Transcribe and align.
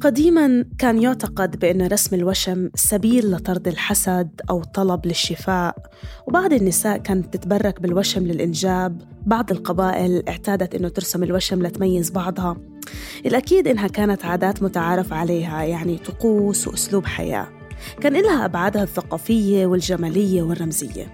قديما 0.00 0.64
كان 0.78 1.02
يعتقد 1.02 1.58
بأن 1.58 1.86
رسم 1.86 2.16
الوشم 2.16 2.70
سبيل 2.74 3.30
لطرد 3.30 3.68
الحسد 3.68 4.40
أو 4.50 4.64
طلب 4.64 5.06
للشفاء 5.06 5.76
وبعض 6.26 6.52
النساء 6.52 6.98
كانت 6.98 7.36
تتبرك 7.36 7.80
بالوشم 7.80 8.26
للإنجاب 8.26 9.02
بعض 9.26 9.50
القبائل 9.50 10.28
اعتادت 10.28 10.74
أنه 10.74 10.88
ترسم 10.88 11.22
الوشم 11.22 11.62
لتميز 11.62 12.10
بعضها. 12.10 12.56
الأكيد 13.26 13.68
إنها 13.68 13.88
كانت 13.88 14.24
عادات 14.24 14.62
متعارف 14.62 15.12
عليها 15.12 15.62
يعني 15.62 15.98
طقوس 15.98 16.68
وأسلوب 16.68 17.06
حياة. 17.06 17.48
كان 18.00 18.12
لها 18.12 18.44
أبعادها 18.44 18.82
الثقافية 18.82 19.66
والجمالية 19.66 20.42
والرمزية. 20.42 21.06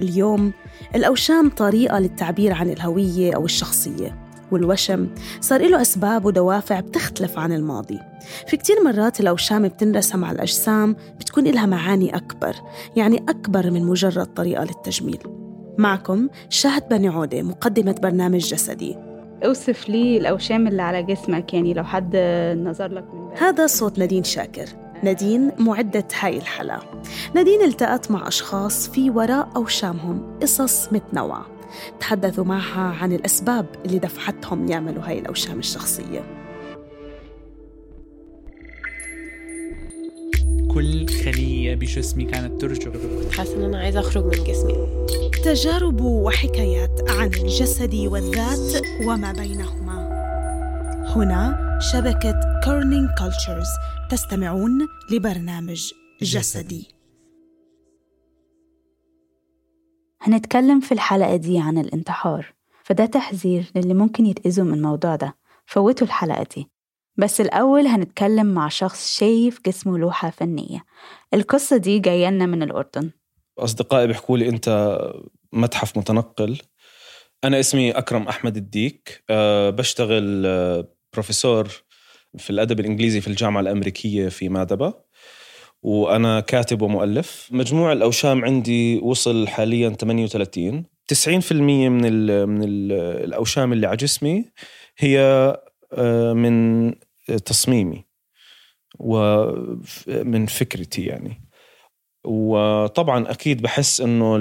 اليوم 0.00 0.52
الأوشام 0.94 1.50
طريقة 1.50 1.98
للتعبير 1.98 2.52
عن 2.52 2.70
الهوية 2.70 3.36
أو 3.36 3.44
الشخصية. 3.44 4.29
والوشم 4.52 5.08
صار 5.40 5.68
له 5.68 5.80
أسباب 5.80 6.24
ودوافع 6.24 6.80
بتختلف 6.80 7.38
عن 7.38 7.52
الماضي. 7.52 7.98
في 8.46 8.56
كتير 8.56 8.76
مرات 8.84 9.20
الأوشام 9.20 9.68
بتنرسم 9.68 10.24
على 10.24 10.34
الأجسام 10.34 10.96
بتكون 11.20 11.44
لها 11.44 11.66
معاني 11.66 12.16
أكبر 12.16 12.54
يعني 12.96 13.24
أكبر 13.28 13.70
من 13.70 13.84
مجرد 13.84 14.26
طريقة 14.26 14.64
للتجميل. 14.64 15.18
معكم 15.78 16.28
شهد 16.48 16.88
بني 16.88 17.08
عودة 17.08 17.42
مقدمة 17.42 17.94
برنامج 18.02 18.40
جسدي. 18.40 18.96
أوصف 19.44 19.88
لي 19.88 20.16
الأوشام 20.16 20.66
اللي 20.66 20.82
على 20.82 21.02
جسمك 21.02 21.54
يعني 21.54 21.74
لو 21.74 21.84
حد 21.84 22.16
نظر 22.56 22.92
لك 22.92 23.04
من. 23.14 23.38
هذا 23.38 23.66
صوت 23.66 23.98
نادين 23.98 24.24
شاكر. 24.24 24.64
نادين 25.02 25.52
معدة 25.58 26.04
هاي 26.20 26.36
الحلقة 26.36 27.02
نادين 27.34 27.62
التقت 27.62 28.10
مع 28.10 28.28
أشخاص 28.28 28.88
في 28.88 29.10
وراء 29.10 29.48
أوشامهم 29.56 30.38
قصص 30.42 30.92
متنوعة. 30.92 31.46
تحدثوا 32.00 32.44
معها 32.44 32.80
عن 32.80 33.12
الأسباب 33.12 33.66
اللي 33.84 33.98
دفعتهم 33.98 34.68
يعملوا 34.68 35.02
هاي 35.02 35.18
الأوشام 35.18 35.58
الشخصية. 35.58 36.36
كل 40.74 41.08
خلية 41.08 41.74
بجسمي 41.74 42.24
كانت 42.24 42.60
ترجف. 42.60 42.88
كنت 43.22 43.32
حاسة 43.32 43.56
إن 43.56 43.62
أنا 43.62 43.78
عايزة 43.78 44.00
أخرج 44.00 44.24
من 44.24 44.44
جسمي. 44.44 45.06
تجارب 45.44 46.00
وحكايات 46.00 47.10
عن 47.10 47.26
الجسد 47.26 47.94
والذات 47.94 48.82
وما 49.04 49.32
بينهما. 49.32 50.10
هنا 51.16 51.78
شبكة 51.92 52.60
Kerning 52.64 53.08
Cultures 53.18 53.68
تستمعون 54.10 54.78
لبرنامج 55.10 55.90
جسدي. 56.22 56.99
هنتكلم 60.22 60.80
في 60.80 60.92
الحلقة 60.92 61.36
دي 61.36 61.58
عن 61.58 61.78
الانتحار 61.78 62.54
فده 62.84 63.06
تحذير 63.06 63.70
للي 63.76 63.94
ممكن 63.94 64.26
يتأذوا 64.26 64.66
من 64.66 64.74
الموضوع 64.74 65.16
ده. 65.16 65.36
فوتوا 65.66 66.06
الحلقة 66.06 66.46
دي. 66.56 66.70
بس 67.16 67.40
الأول 67.40 67.86
هنتكلم 67.86 68.46
مع 68.46 68.68
شخص 68.68 69.18
شايف 69.18 69.60
جسمه 69.66 69.98
لوحة 69.98 70.30
فنية. 70.30 70.84
القصة 71.34 71.76
دي 71.76 71.98
جاية 71.98 72.30
لنا 72.30 72.46
من 72.46 72.62
الأردن. 72.62 73.10
أصدقائي 73.58 74.06
بيحكوا 74.06 74.38
لي 74.38 74.48
أنت 74.48 74.98
متحف 75.52 75.98
متنقل. 75.98 76.60
أنا 77.44 77.60
اسمي 77.60 77.90
أكرم 77.90 78.28
أحمد 78.28 78.56
الديك. 78.56 79.24
أه 79.30 79.70
بشتغل 79.70 80.46
أه 80.46 80.88
بروفيسور 81.12 81.68
في 82.38 82.50
الأدب 82.50 82.80
الإنجليزي 82.80 83.20
في 83.20 83.28
الجامعة 83.28 83.60
الأمريكية 83.60 84.28
في 84.28 84.48
مادبا 84.48 84.94
وأنا 85.82 86.40
كاتب 86.40 86.82
ومؤلف. 86.82 87.48
مجموع 87.52 87.92
الأوشام 87.92 88.44
عندي 88.44 88.98
وصل 88.98 89.48
حاليا 89.48 89.88
38 89.88 90.84
90% 91.06 91.52
من 91.88 92.04
ال 92.04 92.46
من 92.46 92.62
ال 92.62 92.92
الأوشام 93.24 93.72
اللي 93.72 93.86
على 93.86 93.96
جسمي 93.96 94.44
هي 94.98 95.20
آه، 95.92 96.32
من 96.32 96.94
تصميمي 97.44 98.04
ومن 98.98 100.46
فكرتي 100.46 101.04
يعني. 101.04 101.50
وطبعا 102.24 103.30
أكيد 103.30 103.62
بحس 103.62 104.00
إنه 104.00 104.36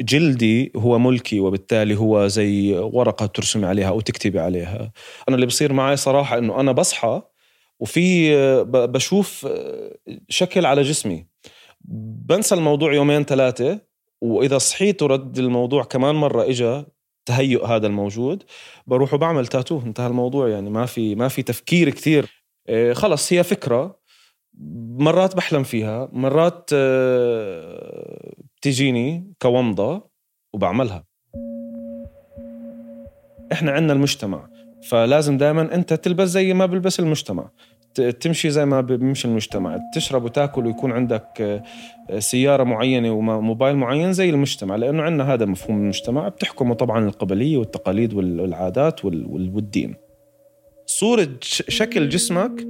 جلدي 0.00 0.72
هو 0.76 0.98
ملكي 0.98 1.40
وبالتالي 1.40 1.98
هو 1.98 2.26
زي 2.26 2.74
ورقة 2.78 3.26
ترسمي 3.26 3.66
عليها 3.66 3.88
أو 3.88 4.00
تكتبي 4.00 4.40
عليها. 4.40 4.92
أنا 5.28 5.34
اللي 5.36 5.46
بصير 5.46 5.72
معي 5.72 5.96
صراحة 5.96 6.38
إنه 6.38 6.60
أنا 6.60 6.72
بصحى 6.72 7.22
وفي 7.82 8.34
بشوف 8.64 9.48
شكل 10.28 10.66
على 10.66 10.82
جسمي. 10.82 11.26
بنسى 12.28 12.54
الموضوع 12.54 12.94
يومين 12.94 13.24
ثلاثة 13.24 13.80
وإذا 14.20 14.58
صحيت 14.58 15.02
ورد 15.02 15.38
الموضوع 15.38 15.84
كمان 15.84 16.14
مرة 16.14 16.42
اجى 16.42 16.84
تهيؤ 17.26 17.66
هذا 17.66 17.86
الموجود 17.86 18.42
بروح 18.86 19.14
وبعمل 19.14 19.46
تاتو. 19.46 19.80
انتهى 19.86 20.06
الموضوع 20.06 20.48
يعني 20.48 20.70
ما 20.70 20.86
في 20.86 21.14
ما 21.14 21.28
في 21.28 21.42
تفكير 21.42 21.90
كثير. 21.90 22.44
إيه، 22.68 22.92
خلص 22.92 23.32
هي 23.32 23.42
فكرة. 23.42 24.02
مرات 24.98 25.36
بحلم 25.36 25.62
فيها 25.62 26.08
مرات 26.12 26.70
آه، 26.74 28.34
بتجيني 28.56 29.34
كومضة 29.42 30.10
وبعملها. 30.54 31.04
إحنا 33.52 33.72
عندنا 33.72 33.92
المجتمع 33.92 34.48
فلازم 34.82 35.36
دائما 35.36 35.74
أنت 35.74 35.94
تلبس 35.94 36.28
زي 36.28 36.54
ما 36.54 36.66
بلبس 36.66 37.00
المجتمع. 37.00 37.50
تمشي 37.94 38.50
زي 38.50 38.64
ما 38.66 38.80
بيمشي 38.80 39.28
المجتمع. 39.28 39.78
تشرب 39.94 40.24
وتاكل 40.24 40.66
ويكون 40.66 40.92
عندك 40.92 41.40
آه، 42.10 42.18
سيارة 42.18 42.64
معينة 42.64 43.12
وموبايل 43.12 43.76
معين 43.76 44.12
زي 44.12 44.30
المجتمع 44.30 44.76
لأنه 44.76 45.02
عندنا 45.02 45.34
هذا 45.34 45.44
مفهوم 45.44 45.76
المجتمع. 45.76 46.28
بتحكمه 46.28 46.74
طبعا 46.74 47.04
القبلية 47.04 47.56
والتقاليد 47.56 48.14
وال- 48.14 48.40
والعادات 48.40 49.04
وال- 49.04 49.26
وال- 49.26 49.50
والدين 49.54 49.94
صورة 50.86 51.28
شكل 51.68 52.08
جسمك 52.08 52.66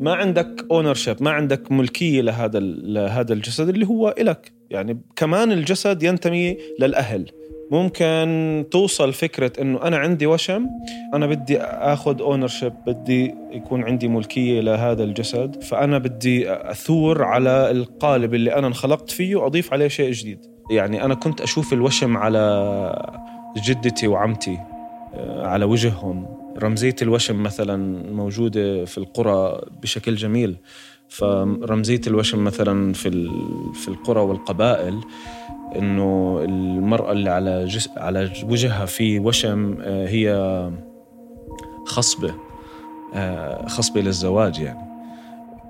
ما 0.00 0.14
عندك 0.14 0.66
ownership 0.70 1.22
ما 1.22 1.30
عندك 1.30 1.72
ملكية 1.72 2.20
لهذا 2.22 2.58
لهذا 2.60 3.32
الجسد 3.32 3.68
اللي 3.68 3.86
هو 3.86 4.14
إلك. 4.18 4.52
يعني 4.70 5.00
كمان 5.16 5.52
الجسد 5.52 6.02
ينتمي 6.02 6.56
للأهل. 6.80 7.30
ممكن 7.72 8.64
توصل 8.70 9.12
فكرة 9.12 9.52
إنه 9.60 9.82
أنا 9.82 9.96
عندي 9.96 10.26
وشم 10.26 10.66
أنا 11.14 11.26
بدي 11.26 11.60
آخذ 11.62 12.20
ownership 12.20 12.72
بدي 12.86 13.34
يكون 13.50 13.84
عندي 13.84 14.08
ملكية 14.08 14.60
لهذا 14.60 15.04
الجسد 15.04 15.62
فأنا 15.62 15.98
بدي 15.98 16.52
أثور 16.52 17.24
على 17.24 17.70
القالب 17.70 18.34
اللي 18.34 18.54
أنا 18.54 18.66
انخلقت 18.66 19.10
فيه 19.10 19.36
وأضيف 19.36 19.72
عليه 19.72 19.88
شيء 19.88 20.12
جديد. 20.12 20.38
يعني 20.70 21.04
أنا 21.04 21.14
كنت 21.14 21.40
أشوف 21.40 21.72
الوشم 21.72 22.16
على 22.16 23.22
جدتي 23.64 24.06
وعمتي 24.06 24.58
آه، 25.14 25.46
على 25.46 25.64
وجههم. 25.64 26.26
رمزية 26.62 26.96
الوشم 27.02 27.42
مثلا 27.42 28.02
موجودة 28.12 28.84
في 28.84 28.98
القرى 28.98 29.60
بشكل 29.82 30.14
جميل. 30.14 30.56
فرمزية 31.08 32.00
الوشم 32.06 32.44
مثلا 32.44 32.92
في 32.92 33.30
في 33.74 33.88
القرى 33.88 34.20
والقبائل 34.20 35.00
إنه 35.78 36.40
المرأة 36.44 37.12
اللي 37.12 37.30
على 37.30 37.64
جس 37.64 37.88
على 37.96 38.32
وجهها 38.44 38.86
في 38.86 39.18
وشم 39.18 39.76
آه، 39.80 40.08
هي 40.08 40.70
خصبة 41.86 42.34
آه، 43.14 43.66
خصبة 43.66 44.00
للزواج 44.00 44.60
يعني. 44.60 44.92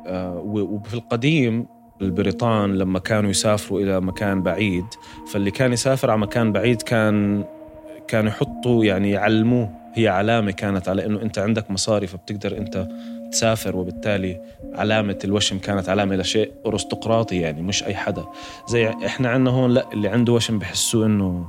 آه، 0.06 0.43
وفي 0.44 0.94
القديم 0.94 1.66
البريطان 2.02 2.75
لما 2.75 2.99
كانوا 2.99 3.31
يسافروا 3.31 3.81
إلى 3.81 4.00
مكان 4.00 4.43
بعيد 4.43 4.84
فاللي 5.32 5.50
كان 5.50 5.72
يسافر 5.72 6.10
على 6.10 6.20
مكان 6.20 6.52
بعيد 6.52 6.82
كان 6.82 7.44
كانوا 8.08 8.31
يحطوا 8.31 8.84
يعني 8.84 9.10
يعلموه. 9.10 9.82
هي 9.94 10.08
علامة 10.08 10.50
كانت 10.50 10.88
على 10.88 11.06
إنه 11.06 11.22
أنت 11.22 11.38
عندك 11.38 11.70
مصاري 11.70 12.06
فبتقدر 12.06 12.58
أنت 12.58 12.88
تسافر 13.32 13.76
وبالتالي 13.76 14.40
علامة 14.75 15.19
الوشم 15.25 15.58
كانت 15.58 15.88
علامة 15.88 16.17
لشيء 16.17 16.52
أرستقراطي 16.67 17.40
يعني 17.40 17.62
مش 17.62 17.84
أي 17.84 17.94
حدا. 17.94 18.25
زي 18.69 18.88
إحنا 18.88 19.29
عندنا 19.29 19.50
هون 19.50 19.70
لا 19.70 19.93
اللي 19.93 20.08
عنده 20.08 20.32
وشم 20.32 20.58
بحسوه 20.58 21.06
إنه 21.06 21.49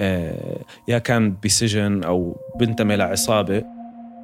آه، 0.00 0.58
يا 0.88 0.98
كان 0.98 1.36
بسجن 1.44 2.04
أو 2.04 2.36
بنتمي 2.60 2.96
لعصابة. 2.96 3.62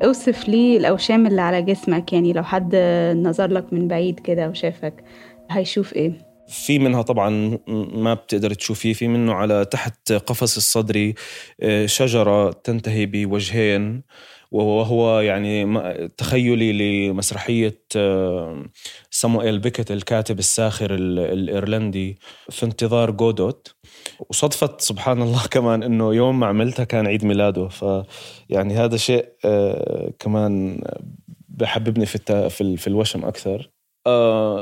أوصف 0.05 0.49
لي 0.49 0.77
الأوشام 0.77 1.27
اللي 1.27 1.41
على 1.43 1.63
جسمك 1.63 2.13
يعني 2.13 2.33
لو 2.33 2.43
حد 2.43 2.77
نظر 3.17 3.47
لك 3.51 3.73
من 3.73 3.89
بعيد 3.89 4.21
كده 4.21 4.49
وشافك 4.49 5.05
هيشوف 5.51 5.93
إيه؟ 5.93 6.33
في 6.49 6.79
منها 6.79 7.03
طبعا 7.03 7.59
ما 7.95 8.15
بتقدر 8.15 8.55
تشوفيه 8.55 8.93
في 8.93 9.09
منه 9.09 9.35
على 9.35 9.65
تحت 9.65 10.13
قفص 10.13 10.57
الصدري 10.57 11.15
آه، 11.61 11.87
شجرة 11.87 12.51
تنتهي 12.53 13.07
بوجهين. 13.07 14.03
وهو 14.53 15.21
يعني 15.21 15.79
تخيلي 16.09 16.73
لمسرحية 17.09 17.81
آه، 17.97 18.65
سامويل 19.11 19.59
بيكت 19.59 19.91
الكاتب 19.91 20.39
الساخر 20.39 20.95
الإيرلندي 20.95 22.19
في 22.51 22.67
انتظار 22.67 23.11
جودوت. 23.11 23.75
وصدفت 24.31 24.81
سبحان 24.81 25.23
الله 25.23 25.47
كمان 25.55 25.83
إنه 25.83 26.15
يوم 26.15 26.41
ما 26.41 26.47
عملتها 26.47 26.85
كان 26.85 27.07
عيد 27.07 27.25
ميلاده. 27.25 27.69
فيعني 27.69 28.75
هذا 28.75 28.97
شيء 28.97 29.29
آه، 29.45 30.13
كمان 30.19 30.83
بحببني 31.49 32.07
في 32.07 32.49
في 32.77 32.87
الوشم 32.87 33.25
أكثر. 33.25 33.72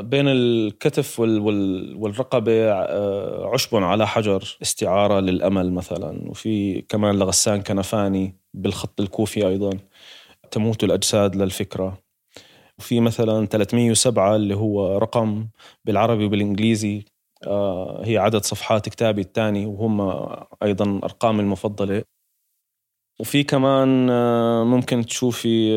بين 0.03 0.29
الكتف 0.29 1.21
والرقبة 1.21 2.73
عشب 3.53 3.77
على 3.77 4.07
حجر 4.07 4.59
استعارة 4.63 5.21
للأمل 5.21 5.73
مثلا. 5.73 6.29
وفي 6.31 6.81
كمان 6.83 7.19
لغسان 7.19 7.63
كنفاني 7.63 8.37
بالخط 8.55 9.01
الكوفي 9.01 9.47
أيضا. 9.49 9.71
تموت 10.51 10.85
الأجساد 10.85 11.37
للفكرة. 11.37 11.99
وفي 12.79 13.01
مثلا 13.01 13.47
307 13.47 14.37
اللي 14.37 14.55
هو 14.57 14.99
رقم 14.99 15.49
بالعربي 15.85 16.25
وبالإنجليزي. 16.25 17.05
آه، 17.47 18.03
هي 18.05 18.19
عدد 18.19 18.45
صفحات 18.45 18.89
كتابي 18.89 19.21
الثاني 19.21 19.67
وهم 19.67 20.01
أيضا 20.63 21.01
أرقام 21.05 21.41
المفضلة. 21.41 22.03
وفي 23.21 23.43
كمان 23.45 24.11
آه، 24.11 24.65
ممكن 24.65 25.07
تشوفي 25.07 25.71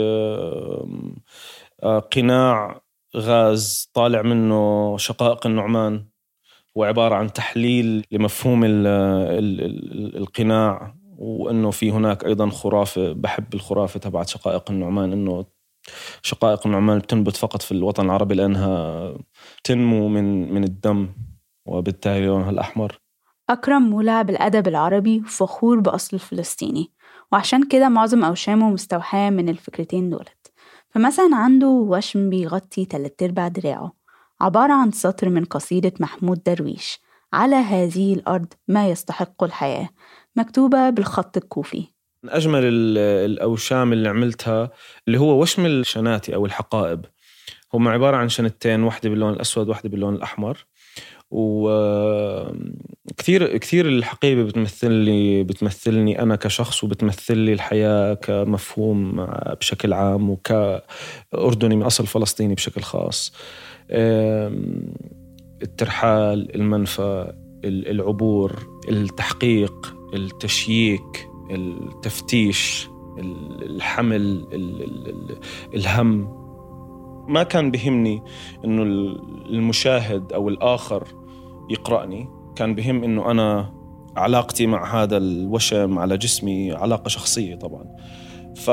قناع 2.12 2.82
غاز 3.18 3.89
طالع 3.94 4.21
منه 4.21 4.98
شقائق 4.98 5.48
النعمان 5.48 6.06
هو 6.77 6.83
عبارة 6.83 7.15
عن 7.15 7.33
تحليل 7.33 8.06
لمفهوم 8.12 8.63
ال 8.63 8.88
ال 8.88 9.62
ال 9.62 10.18
القناع 10.18 10.95
وإنه 11.18 11.71
في 11.71 11.92
هناك 11.92 12.25
أيضا 12.25 12.50
خرافة 12.50 13.13
بحب 13.13 13.54
الخرافة 13.54 14.00
تبعت 14.00 14.30
شقائق 14.30 14.71
النعمان 14.71 15.12
إنه 15.12 15.45
شقائق 16.21 16.68
النعمان 16.68 17.00
بتنبت 17.00 17.36
فقط 17.36 17.62
في 17.62 17.71
الوطن 17.71 18.06
العربي 18.06 18.36
لأنها 18.36 19.13
تنمو 19.63 20.07
من 20.07 20.54
من 20.54 20.63
الدم 20.63 21.10
وبالتالي 21.65 22.25
لونها 22.25 22.50
الأحمر. 22.50 23.00
أكرم 23.50 23.81
مولع 23.81 24.21
بالأدب 24.21 24.68
العربي 24.68 25.19
وفخور 25.19 25.80
بأصله 25.80 26.19
الفلسطيني 26.19 26.92
وعشان 27.31 27.68
كده 27.68 27.89
معظم 27.89 28.24
أوشامه 28.24 28.69
مستوحاة 28.69 29.30
من 29.30 29.50
الفكرتين 29.50 30.10
دولت. 30.10 30.43
فمثلا 30.94 31.36
عنده 31.36 31.68
وشم 31.68 32.30
بيغطي 32.30 32.86
تلات 32.86 33.24
أرباع 33.24 33.48
دراعه 33.48 33.94
عبارة 34.42 34.74
عن 34.74 34.92
سطر 34.92 35.30
من 35.30 35.45
قصيدة 35.45 35.94
محمود 36.00 36.44
درويش 36.44 37.00
على 37.34 37.56
هذه 37.56 38.13
الأرض 38.13 38.48
ما 38.68 38.90
يستحق 38.90 39.44
الحياة 39.44 39.90
مكتوبة 40.36 40.90
بالخط 40.90 41.38
الكوفي. 41.38 41.88
من 42.24 42.30
أجمل 42.30 42.62
الأوشام 42.98 43.94
اللي 43.94 44.10
عملتها 44.10 44.72
اللي 45.07 45.19
هو 45.19 45.42
وشم 45.42 45.66
الشناتي 45.66 46.36
أو 46.36 46.45
الحقائب. 46.45 47.06
هم 47.74 47.88
عبارة 47.88 48.18
عن 48.18 48.30
شنتين 48.30 48.84
واحدة 48.84 49.10
باللون 49.10 49.34
الأسود 49.34 49.70
واحدة 49.70 49.90
باللون 49.90 50.16
الأحمر. 50.16 50.66
وكثير 51.31 52.78
كثير 53.58 53.88
الحقيبة 53.88 54.44
بتمثل 54.44 54.92
لي 54.92 55.44
بتمثلني 55.44 56.22
أنا 56.22 56.36
كشخص 56.36 56.84
وبتمثل 56.84 57.38
لي 57.38 57.54
الحياة 57.54 58.14
كمفهوم 58.14 59.25
بشكل 59.60 59.94
عام 59.94 60.30
وكأردني 60.30 61.75
من 61.75 61.84
أصل 61.84 62.08
فلسطيني 62.08 62.56
بشكل 62.56 62.81
خاص. 62.81 63.34
الترحال 65.64 66.56
المنفى 66.56 67.34
العبور 67.66 68.80
التحقيق 68.90 69.96
التشييك 70.14 71.28
التفتيش 71.52 72.90
الحمل 73.62 74.48
الهم. 75.75 76.43
ما 77.28 77.44
كان 77.44 77.72
بهمني 77.72 78.24
إنه 78.66 78.84
المشاهد 79.50 80.34
أو 80.34 80.50
الآخر 80.50 81.04
يقرأني. 81.70 82.30
كان 82.56 82.75
بهم 82.75 83.04
إنه 83.04 83.31
أنا 83.31 83.74
علاقتي 84.18 84.68
مع 84.68 85.04
هذا 85.04 85.18
الوشم 85.18 86.00
على 86.00 86.18
جسمي 86.18 86.72
علاقة 86.72 87.10
شخصية 87.10 87.56
طبعا. 87.56 87.84
ف 88.56 88.70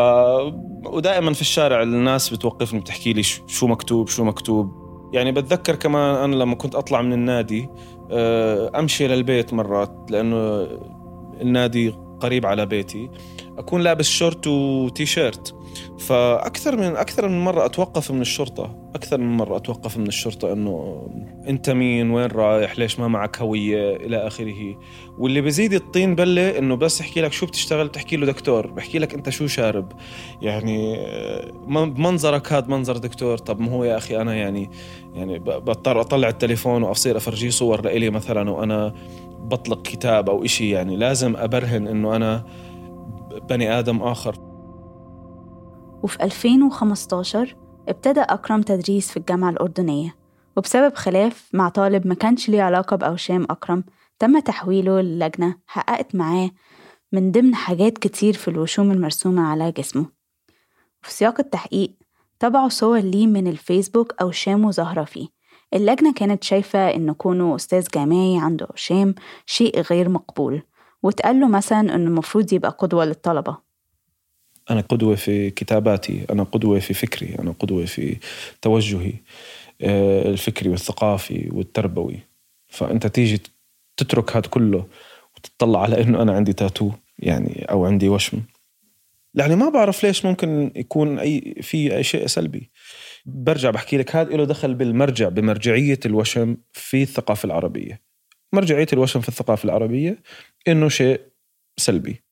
ودائما 0.86 1.32
في 1.32 1.40
الشارع 1.40 1.82
الناس 1.82 2.30
بتوقفني 2.30 2.80
بتحكي 2.80 3.12
لي 3.12 3.22
شو 3.22 3.66
مكتوب 3.66 4.08
شو 4.08 4.24
مكتوب. 4.24 4.80
يعني 5.12 5.32
بتذكر 5.32 5.74
كمان 5.74 6.14
أنا 6.14 6.36
لما 6.36 6.54
كنت 6.54 6.74
أطلع 6.74 7.02
من 7.02 7.12
النادي 7.12 7.68
آه، 8.10 8.78
أمشي 8.78 9.08
للبيت 9.08 9.54
مرات 9.54 10.10
لأنه 10.10 10.66
النادي 11.40 11.94
قريب 12.20 12.46
على 12.46 12.66
بيتي 12.66 13.10
أكون 13.58 13.80
لابس 13.80 14.08
شورت 14.08 14.46
وتي 14.46 15.06
شيرت 15.06 15.54
فأكثر 15.98 16.76
من 16.76 16.96
أكثر 16.96 17.28
من 17.28 17.44
مرة 17.44 17.66
أتوقف 17.66 18.10
من 18.10 18.20
الشرطة. 18.20 18.90
أكثر 18.94 19.18
من 19.18 19.36
مرة 19.36 19.56
أتوقف 19.56 19.98
من 19.98 20.06
الشرطة 20.06 20.52
إنه 20.52 21.06
أنت 21.48 21.70
مين؟ 21.70 22.10
وين 22.10 22.26
رايح؟ 22.26 22.78
ليش 22.78 22.98
ما 22.98 23.08
معك 23.08 23.38
هوية؟ 23.38 23.96
إلى 23.96 24.26
آخره. 24.26 24.78
واللي 25.18 25.40
بزيد 25.40 25.72
الطين 25.72 26.14
بلة 26.14 26.58
إنه 26.58 26.76
بس 26.76 27.00
يحكي 27.00 27.20
لك 27.20 27.32
شو 27.32 27.46
بتشتغل 27.46 27.88
بتحكي 27.88 28.16
له 28.16 28.26
دكتور. 28.26 28.66
بحكي 28.66 28.98
لك 28.98 29.14
أنت 29.14 29.28
شو 29.28 29.46
شارب. 29.46 29.92
يعني 30.42 30.96
منظرك 31.76 32.52
هذا 32.52 32.66
منظر 32.66 32.96
دكتور. 32.96 33.38
طب 33.38 33.60
ما 33.60 33.72
هو 33.72 33.84
يا 33.84 33.96
أخي 33.96 34.20
أنا 34.20 34.34
يعني 34.34 34.70
يعني 35.14 35.38
بضطر 35.38 36.00
أطلع 36.00 36.28
التليفون 36.28 36.82
وأصير 36.82 37.16
أفرجيه 37.16 37.50
صور 37.50 37.84
لإلي 37.84 38.10
مثلا 38.10 38.50
وأنا 38.50 38.94
بطلق 39.50 39.82
كتاب 39.82 40.30
أو 40.30 40.44
إشي 40.44 40.70
يعني 40.70 40.96
لازم 40.96 41.36
أبرهن 41.36 41.86
إنه 41.88 42.16
أنا 42.16 42.44
بني 43.48 43.78
آدم 43.78 44.02
آخر. 44.02 44.34
وفي 46.02 46.22
2015 46.22 47.56
ابتدى 47.88 48.20
أكرم 48.20 48.62
تدريس 48.62 49.10
في 49.10 49.16
الجامعة 49.16 49.50
الأردنية 49.50 50.14
وبسبب 50.56 50.94
خلاف 50.94 51.48
مع 51.52 51.68
طالب 51.68 52.06
ما 52.06 52.14
كانش 52.14 52.48
ليه 52.48 52.62
علاقة 52.62 52.96
بأوشام 52.96 53.46
أكرم 53.50 53.84
تم 54.18 54.38
تحويله 54.38 55.00
للجنة. 55.00 55.54
حققت 55.66 56.14
معاه 56.14 56.50
من 57.12 57.32
ضمن 57.32 57.54
حاجات 57.54 57.98
كتير 57.98 58.34
في 58.34 58.48
الوشوم 58.48 58.90
المرسومة 58.90 59.42
على 59.42 59.72
جسمه. 59.72 60.06
وفي 61.02 61.12
سياق 61.12 61.40
التحقيق 61.40 61.96
تبعوا 62.38 62.68
صور 62.68 62.98
ليه 62.98 63.26
من 63.26 63.46
الفيسبوك 63.46 64.14
أوشامه 64.22 64.70
ظاهرة 64.70 65.04
فيه. 65.04 65.28
اللجنة 65.74 66.12
كانت 66.12 66.44
شايفة 66.44 66.94
إن 66.94 67.12
كونه 67.12 67.56
أستاذ 67.56 67.86
جامعي 67.94 68.38
عنده 68.38 68.66
أوشام 68.70 69.14
شيء 69.46 69.80
غير 69.80 70.08
مقبول 70.08 70.62
وتقال 71.02 71.40
له 71.40 71.48
مثلا 71.48 71.80
إنه 71.80 71.94
المفروض 71.94 72.52
يبقى 72.52 72.70
قدوة 72.70 73.04
للطلبة. 73.04 73.56
أنا 74.70 74.80
قدوة 74.80 75.14
في 75.14 75.50
كتاباتي 75.50 76.26
أنا 76.30 76.42
قدوة 76.42 76.78
في 76.78 76.94
فكري 76.94 77.34
أنا 77.38 77.54
قدوة 77.58 77.84
في 77.84 78.16
توجهي 78.62 79.12
آه، 79.82 80.30
الفكري 80.30 80.68
والثقافي 80.68 81.48
والتربوي. 81.52 82.20
فأنت 82.68 83.06
تيجي 83.06 83.42
تترك 83.96 84.36
هذا 84.36 84.48
كله 84.48 84.86
وتطلع 85.36 85.82
على 85.82 86.02
إنه 86.02 86.22
أنا 86.22 86.32
عندي 86.32 86.52
تاتو 86.52 86.90
يعني 87.18 87.66
أو 87.70 87.86
عندي 87.86 88.08
وشم. 88.08 88.42
يعني 89.34 89.56
ما 89.56 89.68
بعرف 89.68 90.04
ليش 90.04 90.24
ممكن 90.24 90.72
يكون 90.76 91.18
أي 91.18 91.54
في 91.62 91.96
أي 91.96 92.02
شيء 92.02 92.26
سلبي. 92.26 92.70
برجع 93.26 93.70
بحكي 93.70 93.96
لك 93.96 94.16
هذا 94.16 94.36
له 94.36 94.44
دخل 94.44 94.74
بالمرجع 94.74 95.28
بمرجعية 95.28 96.00
الوشم 96.06 96.56
في 96.72 97.02
الثقافة 97.02 97.46
العربية. 97.46 98.02
مرجعية 98.52 98.86
الوشم 98.92 99.20
في 99.20 99.28
الثقافة 99.28 99.64
العربية 99.64 100.22
إنه 100.68 100.88
شيء 100.88 101.20
سلبي. 101.76 102.22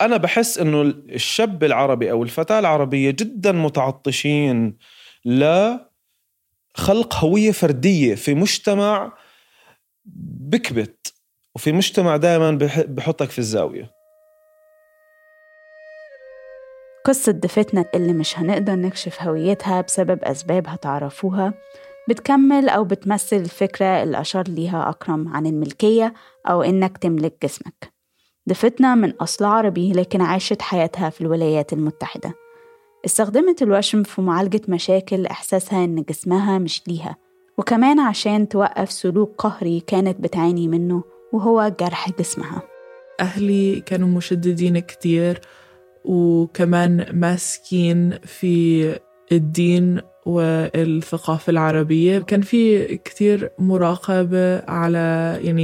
أنا 0.00 0.16
بحس 0.16 0.58
إنه 0.58 0.82
الشاب 0.82 1.64
العربي 1.64 2.10
أو 2.10 2.22
الفتاة 2.22 2.58
العربية 2.58 3.10
جدا 3.10 3.52
متعطشين 3.52 4.78
لخلق 5.24 7.14
هوية 7.14 7.50
فردية 7.50 8.14
في 8.14 8.34
مجتمع 8.34 9.18
بكبت 10.04 11.14
وفي 11.54 11.72
مجتمع 11.72 12.16
دائما 12.16 12.50
بحطك 12.88 13.30
في 13.30 13.38
الزاوية. 13.38 13.97
قصة 17.08 17.32
ضيفتنا 17.32 17.84
اللي 17.94 18.12
مش 18.12 18.38
هنقدر 18.38 18.74
نكشف 18.74 19.22
هويتها 19.22 19.80
بسبب 19.80 20.24
أسباب 20.24 20.66
هتعرفوها 20.66 21.54
بتكمل 22.08 22.68
أو 22.68 22.84
بتمثل 22.84 23.36
الفكرة 23.36 24.02
اللي 24.02 24.20
أشار 24.20 24.48
ليها 24.48 24.90
أكرم 24.90 25.28
عن 25.28 25.46
الملكية 25.46 26.14
أو 26.46 26.62
إنك 26.62 26.98
تملك 26.98 27.34
جسمك. 27.42 27.92
ضيفتنا 28.48 28.94
من 28.94 29.10
أصل 29.10 29.44
عربي 29.44 29.92
لكن 29.92 30.20
عاشت 30.20 30.62
حياتها 30.62 31.10
في 31.10 31.20
الولايات 31.20 31.72
المتحدة. 31.72 32.34
استخدمت 33.04 33.62
الوشم 33.62 34.02
في 34.02 34.20
معالجة 34.20 34.62
مشاكل 34.68 35.26
إحساسها 35.26 35.84
إن 35.84 36.02
جسمها 36.02 36.58
مش 36.58 36.82
ليها 36.88 37.16
وكمان 37.58 38.00
عشان 38.00 38.48
توقف 38.48 38.92
سلوك 38.92 39.34
قهري 39.38 39.80
كانت 39.80 40.20
بتعاني 40.20 40.68
منه 40.68 41.02
وهو 41.32 41.72
جرح 41.80 42.10
جسمها. 42.18 42.62
أهلي 43.20 43.80
كانوا 43.80 44.08
مشددين 44.08 44.78
كتير 44.78 45.40
وكمان 46.07 47.05
ماسكين 47.13 48.19
في 48.19 48.99
الدين 49.31 50.01
والثقافة 50.25 51.49
العربية 51.49 52.19
كان 52.19 52.41
في 52.41 52.97
كتير 52.97 53.49
مراقبة 53.59 54.59
على 54.67 55.39
يعني 55.43 55.63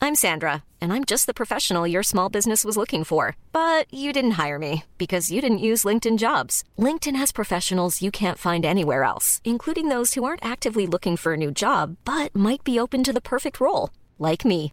I'm 0.00 0.14
Sandra, 0.14 0.62
and 0.80 0.90
I'm 0.92 1.04
just 1.04 1.26
the 1.26 1.34
professional 1.34 1.86
your 1.86 2.04
small 2.04 2.28
business 2.30 2.64
was 2.64 2.78
looking 2.78 3.04
for. 3.04 3.36
But 3.52 3.92
you 3.92 4.12
didn't 4.12 4.38
hire 4.42 4.58
me 4.58 4.84
because 4.96 5.30
you 5.30 5.40
didn't 5.42 5.66
use 5.70 5.84
LinkedIn 5.84 6.18
jobs. 6.18 6.64
LinkedIn 6.78 7.16
has 7.16 7.30
professionals 7.32 8.00
you 8.00 8.10
can't 8.10 8.38
find 8.38 8.64
anywhere 8.64 9.02
else, 9.04 9.42
including 9.44 9.88
those 9.88 10.14
who 10.14 10.24
aren't 10.24 10.44
actively 10.44 10.86
looking 10.86 11.16
for 11.16 11.32
a 11.32 11.36
new 11.36 11.50
job 11.50 11.96
but 12.04 12.34
might 12.34 12.64
be 12.64 12.78
open 12.78 13.04
to 13.04 13.12
the 13.12 13.20
perfect 13.20 13.60
role, 13.60 13.90
like 14.18 14.44
me. 14.44 14.72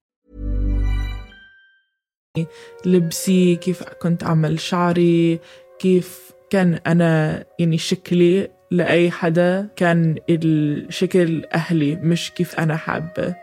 لبسي 2.85 3.55
كيف 3.55 3.83
كنت 3.83 4.23
أعمل 4.23 4.59
شعري 4.59 5.39
كيف 5.79 6.31
كان 6.49 6.79
أنا 6.87 7.43
يعني 7.59 7.77
شكلي 7.77 8.47
لأي 8.71 9.11
حدا 9.11 9.69
كان 9.75 10.15
الشكل 10.29 11.45
أهلي 11.53 11.95
مش 11.95 12.31
كيف 12.31 12.59
أنا 12.59 12.75
حابة 12.75 13.35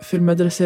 في 0.00 0.14
المدرسة 0.14 0.64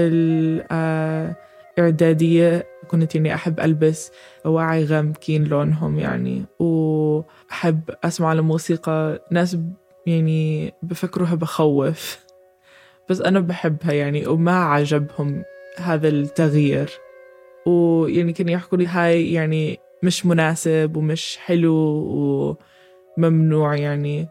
الإعدادية 1.78 2.66
كنت 2.88 3.14
يعني 3.14 3.34
أحب 3.34 3.60
ألبس 3.60 4.12
وعي 4.44 4.84
غامقين 4.84 5.44
لونهم 5.44 5.98
يعني 5.98 6.44
وأحب 6.58 7.80
أسمع 8.04 8.32
الموسيقى. 8.32 9.22
ناس 9.30 9.56
يعني 10.06 10.74
بفكروها 10.82 11.34
بخوف 11.34 12.18
بس 13.08 13.20
أنا 13.20 13.40
بحبها 13.40 13.92
يعني 13.92 14.26
وما 14.26 14.64
عجبهم 14.64 15.42
هذا 15.78 16.08
التغيير. 16.08 16.90
ويعني 17.68 18.32
كانوا 18.32 18.52
يحكوا 18.52 18.78
لي 18.78 18.86
هاي 18.86 19.32
يعني 19.32 19.78
مش 20.02 20.26
مناسب 20.26 20.96
ومش 20.96 21.36
حلو 21.36 21.74
وممنوع 23.18 23.76
يعني 23.76 24.28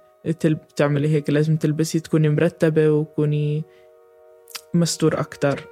تعملي 0.75 1.07
هيك. 1.07 1.29
لازم 1.29 1.57
تلبسي 1.57 1.99
تكوني 1.99 2.29
مرتبة 2.29 2.89
وتكوني 2.89 3.63
مستور 4.73 5.19
أكتر. 5.19 5.67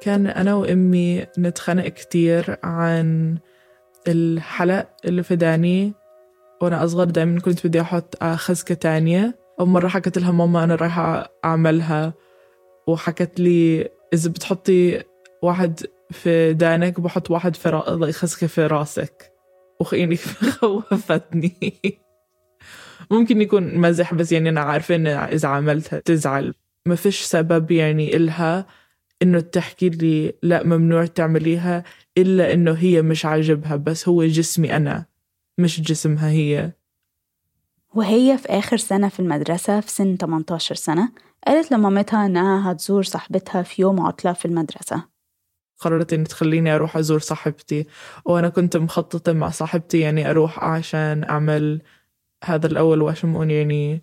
كان 0.00 0.26
أنا 0.26 0.54
وأمي 0.54 1.26
نتخانق 1.38 1.88
كتير 1.88 2.56
عن 2.62 3.38
الحلق 4.08 4.88
اللي 5.04 5.22
في 5.22 5.36
داني. 5.36 5.92
وأنا 6.62 6.84
أصغر 6.84 7.04
دايما 7.04 7.40
كنت 7.40 7.66
بدي 7.66 7.80
أحط 7.80 8.24
خزكة 8.24 8.74
تانية. 8.74 9.38
أو 9.60 9.66
مرة 9.66 9.88
حكت 9.88 10.18
لها 10.18 10.32
ماما 10.32 10.64
أنا 10.64 10.74
رايحة 10.74 11.32
أعملها. 11.44 12.14
وحكت 12.86 13.40
لي 13.40 13.88
إذا 14.14 14.30
بتحطي 14.30 15.02
واحد 15.42 15.80
في 16.10 16.52
دانك 16.52 17.00
بحط 17.00 17.30
واحد 17.30 17.56
في 17.56 17.68
را... 17.68 18.10
خزكة 18.12 18.46
في 18.46 18.66
راسك. 18.66 19.32
وخ- 19.80 19.94
يعني 19.94 20.16
خوفتني. 20.60 21.80
ممكن 23.10 23.42
يكون 23.42 23.78
مزح 23.78 24.14
بس 24.14 24.32
يعني 24.32 24.48
أنا 24.48 24.60
عارفة 24.60 24.94
إن 24.94 25.06
إذا 25.06 25.48
عملتها 25.48 25.98
تزعل. 25.98 26.54
ما 26.86 26.94
فيش 26.94 27.20
سبب 27.22 27.70
يعني 27.70 28.16
إلها 28.16 28.66
إنه 29.22 29.40
تحكي 29.40 29.88
لي 29.88 30.32
لا 30.42 30.62
ممنوع 30.64 31.06
تعمليها 31.06 31.84
إلا 32.18 32.52
إنه 32.52 32.72
هي 32.72 33.02
مش 33.02 33.24
عاجبها 33.24 33.76
بس 33.76 34.08
هو 34.08 34.24
جسمي 34.24 34.76
أنا 34.76 35.06
مش 35.58 35.80
جسمها 35.80 36.30
هي. 36.30 36.72
وهي 37.94 38.38
في 38.38 38.48
آخر 38.48 38.76
سنة 38.76 39.08
في 39.08 39.20
المدرسة 39.20 39.80
في 39.80 39.90
سن 39.90 40.16
18 40.16 40.74
سنة 40.74 41.12
قالت 41.46 41.72
لمامتها 41.72 42.26
إنها 42.26 42.72
هتزور 42.72 43.02
صاحبتها 43.02 43.62
في 43.62 43.82
يوم 43.82 44.00
عطلة 44.00 44.32
في 44.32 44.44
المدرسة. 44.44 45.04
قررت 45.80 46.12
إن 46.12 46.24
تخليني 46.24 46.74
أروح 46.74 46.96
أزور 46.96 47.18
صاحبتي 47.18 47.86
وأنا 48.24 48.48
كنت 48.48 48.76
مخططة 48.76 49.32
مع 49.32 49.50
صاحبتي 49.50 50.00
يعني 50.00 50.30
أروح 50.30 50.64
عشان 50.64 51.24
أعمل 51.24 51.82
هذا 52.44 52.66
الأول 52.66 53.02
وشم 53.02 53.50
يعني 53.50 54.02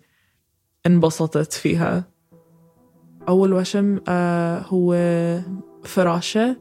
انبسطت 0.86 1.52
فيها. 1.52 2.04
أول 3.28 3.52
وشم 3.52 4.00
آه 4.08 4.58
هو 4.58 4.96
فراشة 5.84 6.56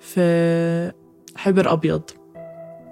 في 0.00 0.92
حبر 1.36 1.72
أبيض. 1.72 2.02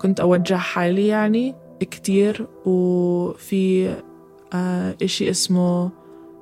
كنت 0.00 0.20
أوجه 0.20 0.54
حالي 0.54 1.06
يعني 1.06 1.54
كتير 1.80 2.46
وفي 2.64 3.94
آه 4.54 4.96
إشي 5.02 5.30
اسمه 5.30 5.90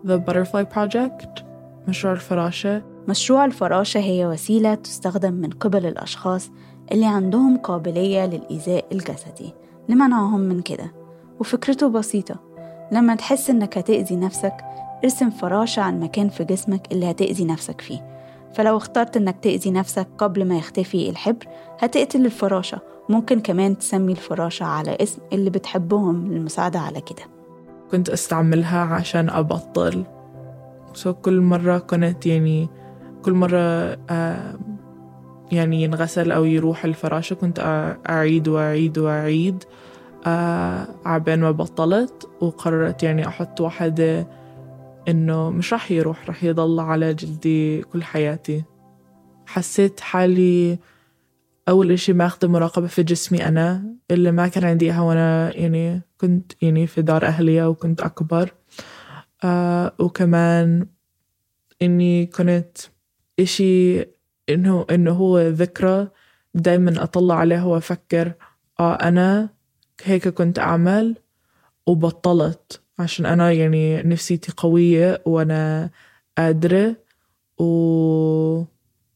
The 0.06 0.18
Butterfly 0.18 0.64
Project 0.74 1.42
مشروع 1.88 2.12
الفراشة. 2.12 2.95
مشروع 3.08 3.44
الفراشة 3.44 4.00
هي 4.00 4.26
وسيلة 4.26 4.74
تستخدم 4.74 5.32
من 5.32 5.50
قبل 5.50 5.86
الأشخاص 5.86 6.50
اللي 6.92 7.06
عندهم 7.06 7.56
قابلية 7.58 8.26
للإيذاء 8.26 8.84
الجسدي 8.92 9.54
لمنعهم 9.88 10.40
من 10.40 10.62
كده. 10.62 10.92
وفكرته 11.40 11.88
بسيطة 11.88 12.36
لما 12.92 13.14
تحس 13.14 13.50
إنك 13.50 13.78
هتأذي 13.78 14.16
نفسك 14.16 14.54
ارسم 15.04 15.30
فراشة 15.30 15.80
عن 15.82 16.00
مكان 16.00 16.28
في 16.28 16.44
جسمك 16.44 16.92
اللي 16.92 17.10
هتأذي 17.10 17.44
نفسك 17.44 17.80
فيه. 17.80 18.16
فلو 18.54 18.76
اخترت 18.76 19.16
إنك 19.16 19.36
تأذي 19.42 19.70
نفسك 19.70 20.06
قبل 20.18 20.44
ما 20.44 20.56
يختفي 20.56 21.10
الحبر 21.10 21.46
هتقتل 21.78 22.26
الفراشة. 22.26 22.78
ممكن 23.08 23.40
كمان 23.40 23.78
تسمي 23.78 24.12
الفراشة 24.12 24.64
على 24.64 24.96
اسم 25.00 25.22
اللي 25.32 25.50
بتحبهم 25.50 26.32
للمساعدة 26.32 26.78
على 26.78 27.00
كده. 27.00 27.22
كنت 27.90 28.08
أستعملها 28.08 28.80
عشان 28.80 29.30
أبطل. 29.30 30.04
سو 30.94 31.14
كل 31.14 31.40
مرة 31.40 31.78
كنت 31.78 32.26
يعني 32.26 32.68
كل 33.26 33.32
مرة 33.32 33.58
آه 34.10 34.58
يعني 35.52 35.82
ينغسل 35.82 36.32
أو 36.32 36.44
يروح 36.44 36.84
الفراشة 36.84 37.34
كنت 37.34 37.58
أعيد 38.08 38.48
وأعيد 38.48 38.98
وأعيد 38.98 39.64
آه 40.26 40.88
عبين 41.04 41.40
ما 41.40 41.50
بطلت 41.50 42.28
وقررت 42.40 43.02
يعني 43.02 43.26
أحط 43.28 43.60
واحدة 43.60 44.28
إنه 45.08 45.50
مش 45.50 45.72
رح 45.72 45.90
يروح 45.90 46.28
رح 46.28 46.44
يضل 46.44 46.80
على 46.80 47.14
جلدي 47.14 47.82
كل 47.82 48.02
حياتي. 48.04 48.64
حسيت 49.46 50.00
حالي 50.00 50.78
أول 51.68 51.92
إشي 51.92 52.12
ماخذة 52.12 52.48
مراقبة 52.48 52.86
في 52.86 53.02
جسمي 53.02 53.48
أنا 53.48 53.94
اللي 54.10 54.32
ما 54.32 54.48
كان 54.48 54.64
عندي 54.64 54.84
إياها 54.84 55.00
وأنا 55.00 55.56
يعني 55.56 56.02
كنت 56.18 56.52
يعني 56.62 56.86
في 56.86 57.02
دار 57.02 57.26
أهلي 57.26 57.66
وكنت 57.66 58.00
أكبر 58.00 58.54
آه 59.44 59.92
وكمان 59.98 60.86
إني 61.82 62.26
كنت 62.26 62.78
إشي 63.40 64.00
إنه 64.48 64.86
إنه 64.90 65.12
هو 65.12 65.40
ذكرى 65.40 66.08
دايما 66.54 67.02
أطلع 67.02 67.34
عليها 67.34 67.64
وأفكر 67.64 68.32
آه 68.80 68.94
أنا 68.94 69.48
هيك 70.04 70.28
كنت 70.28 70.58
أعمل 70.58 71.16
وبطلت 71.86 72.80
عشان 72.98 73.26
أنا 73.26 73.52
يعني 73.52 74.02
نفسيتي 74.02 74.52
قوية 74.56 75.22
وأنا 75.26 75.90
قادرة 76.38 76.96
و 77.58 78.62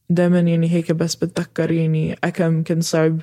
دايما 0.09 0.39
يعني 0.39 0.69
هيك 0.69 0.91
بس 0.91 1.15
بتذكر 1.15 1.71
يعني 1.71 2.17
أكم 2.23 2.63
كان 2.63 2.81
صعب 2.81 3.19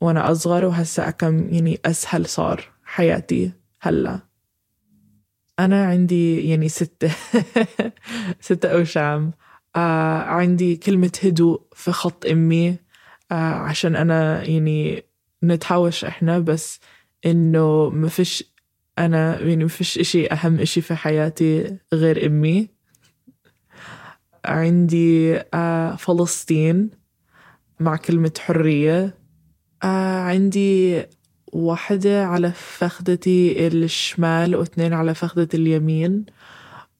وأنا 0.00 0.30
أصغر 0.32 0.64
وهسا 0.64 1.08
أكم 1.08 1.48
يعني 1.54 1.80
أسهل 1.84 2.26
صار 2.26 2.70
حياتي 2.84 3.52
هلأ. 3.80 4.20
أنا 5.58 5.84
عندي 5.86 6.48
يعني 6.50 6.68
ستة 6.68 7.10
ستة 8.40 8.68
أوشام. 8.68 9.32
آه 9.76 10.22
عندي 10.22 10.76
كلمة 10.76 11.12
هدوء 11.24 11.62
في 11.74 11.92
خط 11.92 12.26
أمي 12.26 12.78
آه 13.32 13.34
عشان 13.34 13.96
أنا 13.96 14.44
يعني 14.44 15.04
نتحاوش 15.44 16.04
إحنا 16.04 16.38
بس 16.38 16.80
إنه 17.26 17.88
ما 17.90 18.08
فيش 18.08 18.52
أنا 18.98 19.40
يعني 19.40 19.62
ما 19.64 19.68
فيش 19.68 19.98
إشي 19.98 20.26
أهم 20.26 20.60
إشي 20.60 20.80
في 20.80 20.94
حياتي 20.94 21.76
غير 21.94 22.26
أمي. 22.26 22.68
عندي 24.44 25.36
آه 25.54 25.96
فلسطين 25.96 26.90
مع 27.80 27.96
كلمة 27.96 28.32
حرية. 28.38 29.14
آه 29.82 30.20
عندي 30.20 31.02
واحدة 31.52 32.24
على 32.26 32.52
فخدتي 32.52 33.66
الشمال 33.66 34.56
واثنين 34.56 34.92
على 34.92 35.14
فخدة 35.14 35.48
اليمين. 35.54 36.26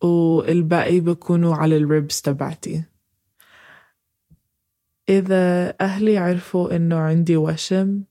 والباقي 0.02 1.00
بكونوا 1.00 1.54
على 1.54 1.76
الريبس 1.76 2.22
تبعتي. 2.22 2.84
إذا 5.08 5.74
أهلي 5.80 6.18
عرفوا 6.18 6.76
إنه 6.76 6.96
عندي 6.96 7.36
وشم 7.36 8.02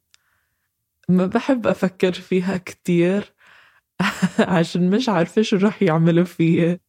ما 1.10 1.26
بحب 1.26 1.68
أفكر 1.68 2.14
فيها 2.14 2.58
كتير 2.58 3.34
عشان 4.40 4.90
مش 4.90 5.10
عارفة 5.10 5.42
شو 5.42 5.58
رح 5.58 5.84
يعملوا 5.84 6.26
فيي. 6.26 6.80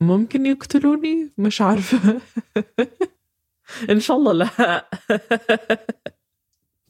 ممكن 0.00 0.46
يقتلوني؟ 0.46 1.32
مش 1.38 1.60
عارفة. 1.60 2.20
إن 3.90 4.00
شاء 4.00 4.16
الله 4.16 4.32
لا. 4.32 4.88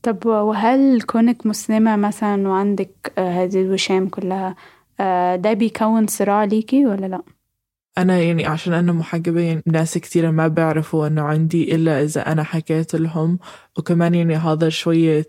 طب 0.02 0.26
وهل 0.26 1.02
كونك 1.02 1.46
مسلمة 1.46 1.96
مثلا 1.96 2.48
وعندك 2.48 3.12
هذه 3.18 3.62
الوشام 3.62 4.08
كلها 4.08 4.56
ده 5.36 5.52
بيكون 5.52 6.06
صراع 6.06 6.44
ليكي 6.44 6.86
ولا 6.86 7.06
لا؟ 7.06 7.22
أنا 7.98 8.18
يعني 8.18 8.46
عشان 8.46 8.72
أنا 8.72 8.92
محجبة 8.92 9.40
يعني 9.40 9.62
ناس 9.66 9.98
كتيرة 9.98 10.30
ما 10.30 10.48
بيعرفوا 10.48 11.06
إنه 11.06 11.22
عندي 11.22 11.74
إلا 11.74 12.02
إذا 12.02 12.32
أنا 12.32 12.42
حكيت 12.42 12.94
لهم. 12.94 13.38
وكمان 13.78 14.14
يعني 14.14 14.36
هذا 14.36 14.68
شوية 14.68 15.26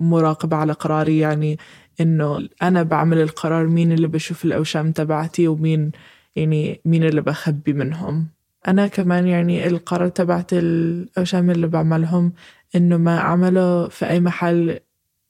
مراقبة 0.00 0.56
على 0.56 0.72
قراري 0.72 1.18
يعني 1.18 1.58
إنه 2.00 2.48
أنا 2.62 2.82
بعمل 2.82 3.20
القرار 3.20 3.66
مين 3.66 3.92
اللي 3.92 4.08
بشوف 4.08 4.44
الأوشام 4.44 4.92
تبعتي 4.92 5.48
ومين 5.48 5.92
يعني 6.36 6.80
مين 6.84 7.04
اللي 7.04 7.20
بخبي 7.20 7.72
منهم. 7.72 8.28
أنا 8.68 8.86
كمان 8.86 9.26
يعني 9.26 9.66
القرار 9.66 10.08
تبعت 10.08 10.52
الأوشام 10.52 11.50
اللي 11.50 11.66
بعملهم 11.66 12.32
إنه 12.76 12.96
ما 12.96 13.18
أعمله 13.18 13.88
في 13.88 14.10
أي 14.10 14.20
محل 14.20 14.78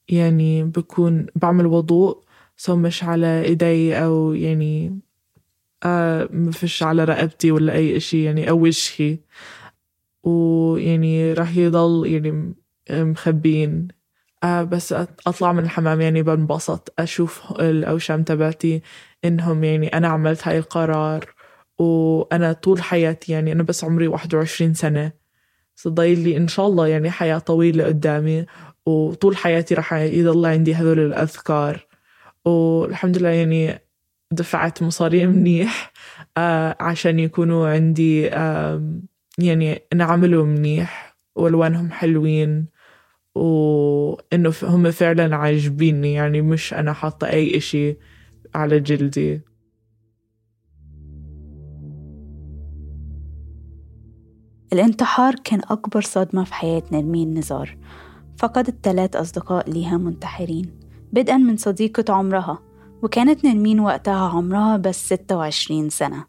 يعني 0.09 0.63
بكون 0.63 1.25
بعمل 1.35 1.65
وضوء 1.65 2.23
سو 2.57 2.75
مش 2.75 3.03
على 3.03 3.41
إيدي 3.41 3.97
أو 3.97 4.33
يعني 4.33 4.99
آه 5.83 6.29
مفش 6.31 6.83
على 6.83 7.03
رقبتي 7.03 7.51
ولا 7.51 7.73
أي 7.73 7.97
إشي 7.97 8.23
يعني 8.23 8.49
أو 8.49 8.59
وجهي 8.59 9.17
ويعني 10.23 11.33
راح 11.33 11.57
يضل 11.57 12.07
يعني 12.07 12.53
مخبين 12.91 13.87
آه 14.43 14.63
بس 14.63 14.93
أطلع 15.27 15.53
من 15.53 15.63
الحمام 15.63 16.01
يعني 16.01 16.23
بنبسط. 16.23 16.93
أشوف 16.99 17.51
الأوشام 17.59 18.23
تبعتي 18.23 18.81
إنهم 19.25 19.63
يعني 19.63 19.87
أنا 19.87 20.07
عملت 20.07 20.47
هاي 20.47 20.57
القرار. 20.57 21.33
وأنا 21.79 22.53
طول 22.53 22.81
حياتي 22.81 23.31
يعني 23.31 23.51
أنا 23.51 23.63
بس 23.63 23.83
عمري 23.83 24.07
واحد 24.07 24.35
وعشرين 24.35 24.73
سنة. 24.73 25.11
ضايل 25.87 26.19
لي 26.19 26.37
إن 26.37 26.47
شاء 26.47 26.67
الله 26.67 26.87
يعني 26.87 27.11
حياة 27.11 27.37
طويلة 27.39 27.85
قدامي. 27.85 28.45
وطول 28.85 29.37
حياتي 29.37 29.75
رح 29.75 29.93
يضل 29.93 30.45
عندي 30.45 30.75
هذول 30.75 30.99
الأذكار. 30.99 31.87
والحمد 32.45 33.17
لله 33.17 33.29
يعني 33.29 33.82
دفعت 34.35 34.83
مصاري 34.83 35.27
منيح 35.27 35.91
آه 36.37 36.77
عشان 36.79 37.19
يكونوا 37.19 37.69
عندي 37.69 38.21
يعني 39.37 39.81
نعملوا 39.95 40.45
منيح 40.45 41.17
والوانهم 41.35 41.91
حلوين 41.91 42.67
وإنه 43.35 44.53
هم 44.63 44.91
فعلا 44.91 45.35
عاجبيني 45.35 46.13
يعني 46.13 46.41
مش 46.41 46.73
أنا 46.73 46.93
حاطة 46.93 47.27
أي 47.27 47.57
إشي 47.57 47.97
على 48.55 48.79
جلدي. 48.79 49.41
الانتحار 54.73 55.35
كان 55.43 55.61
أكبر 55.69 56.01
صدمة 56.01 56.43
في 56.43 56.53
حياة 56.53 56.83
نرمين 56.91 57.37
نزار 57.37 57.77
فقدت 58.37 58.75
ثلاث 58.83 59.15
أصدقاء 59.15 59.69
ليها 59.69 59.97
منتحرين 59.97 60.79
بدءا 61.13 61.37
من 61.37 61.57
صديقة 61.57 62.13
عمرها. 62.13 62.72
وكانت 63.03 63.45
نرمين 63.45 63.79
وقتها 63.79 64.29
عمرها 64.29 64.77
بس 64.77 65.05
26 65.13 65.89
سنة. 65.89 66.25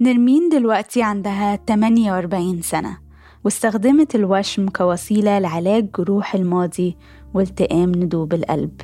نرمين 0.00 0.48
دلوقتي 0.48 1.02
عندها 1.02 1.56
48 1.56 2.62
سنة 2.62 2.98
واستخدمت 3.44 4.14
الوشم 4.14 4.68
كوسيلة 4.68 5.38
لعلاج 5.38 5.90
جروح 5.98 6.34
الماضي 6.34 6.96
والتئام 7.34 7.92
ندوب 7.94 8.34
القلب. 8.34 8.80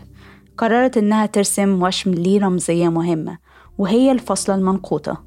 قررت 0.59 0.97
إنها 0.97 1.27
ترسم 1.27 1.83
وشم 1.83 2.11
ليه 2.11 2.41
رمزية 2.41 2.89
مهمة 2.89 3.39
وهي 3.79 4.13
الفصلة 4.13 4.55
المنقوطة. 4.55 5.25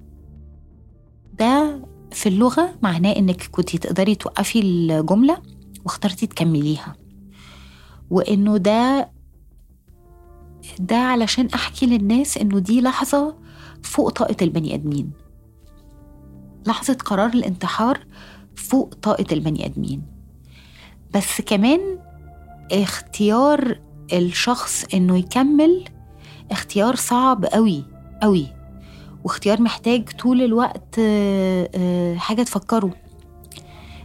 ده 1.39 1.81
في 2.11 2.29
اللغة 2.29 2.69
معناه 2.83 3.11
إنك 3.11 3.43
كنتي 3.51 3.77
تقدري 3.77 4.15
توقفي 4.15 4.59
الجملة 4.59 5.37
واخترتي 5.85 6.27
تكمليها 6.27 6.95
وإنه 8.09 8.57
ده 8.57 9.09
ده 10.79 10.95
علشان 10.95 11.47
أحكي 11.53 11.85
للناس 11.85 12.37
إنه 12.37 12.59
دي 12.59 12.81
لحظة 12.81 13.35
فوق 13.83 14.09
طاقة 14.09 14.35
البني 14.41 14.75
آدمين. 14.75 15.11
لحظة 16.67 16.93
قرار 16.93 17.29
الانتحار 17.29 17.99
فوق 18.55 18.93
طاقة 18.93 19.25
البني 19.31 19.65
آدمين. 19.65 20.01
بس 21.15 21.41
كمان 21.41 21.79
اختيار 22.71 23.79
الشخص 24.13 24.85
إنه 24.93 25.17
يكمل 25.17 25.85
اختيار 26.51 26.95
صعب 26.95 27.45
قوي 27.45 27.83
قوي 28.21 28.47
واختيار 29.23 29.61
محتاج 29.61 30.09
طول 30.09 30.41
الوقت 30.41 30.95
حاجة 32.17 32.43
تفكره. 32.43 32.91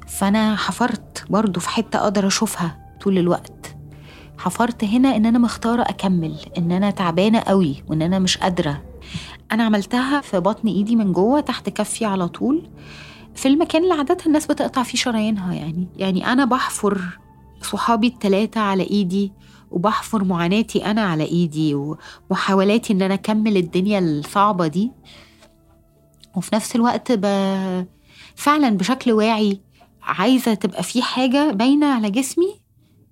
فأنا 0.07 0.57
حفرت 0.57 1.25
برضو 1.31 1.61
في 1.61 1.69
حتة 1.69 1.99
أقدر 1.99 2.27
أشوفها 2.27 2.97
طول 3.01 3.19
الوقت. 3.19 3.64
حفرت 4.39 4.85
هنا 4.85 5.17
إن 5.17 5.27
أنا 5.27 5.39
مختارة 5.39 5.83
أكمل 5.83 6.37
إن 6.59 6.73
أنا 6.73 6.91
تعبانة 6.91 7.39
قوي 7.41 7.85
وإن 7.89 8.03
أنا 8.03 8.19
مش 8.19 8.39
قادرة. 8.39 8.83
أنا 9.53 9.65
عملتها 9.65 10.21
في 10.21 10.41
بطن 10.41 10.69
إيدي 10.69 10.97
من 10.97 11.13
جوه 11.13 11.41
تحت 11.41 11.69
كفي 11.69 12.05
على 12.05 12.29
طول 12.29 12.63
في 13.35 13.49
المكان 13.49 13.83
اللي 13.83 13.95
عادة 13.95 14.17
الناس 14.27 14.47
بتقطع 14.47 14.83
فيه 14.83 14.99
شرايينها 14.99 15.55
يعني. 15.55 15.89
يعني 15.97 16.27
أنا 16.33 16.45
بحفر 16.45 17.01
صحابي 17.63 18.07
التلاتة 18.07 18.61
على 18.61 18.83
إيدي 18.83 19.33
وبحفر 19.71 20.25
معاناتي 20.25 20.85
أنا 20.87 21.01
على 21.03 21.25
إيدي 21.25 21.75
ومحاولاتي 22.31 22.93
إن 22.93 23.03
أنا 23.03 23.15
أكمل 23.15 23.57
الدنيا 23.57 23.99
الصعبة 23.99 24.67
دي. 24.67 24.93
وفي 26.37 26.55
نفس 26.55 26.77
الوقت 26.77 27.13
ب... 27.13 27.25
فعلا 28.35 28.69
بشكل 28.71 29.13
واعي 29.13 29.61
عايزة 30.03 30.55
تبقى 30.55 30.83
في 30.83 31.03
حاجة 31.03 31.51
باينة 31.53 31.87
على 31.87 32.11
جسمي 32.11 32.64